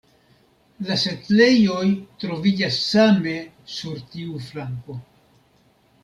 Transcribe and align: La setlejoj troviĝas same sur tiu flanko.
La 0.85 0.95
setlejoj 1.01 1.89
troviĝas 2.23 2.79
same 2.85 3.33
sur 3.75 4.01
tiu 4.15 4.41
flanko. 4.47 4.97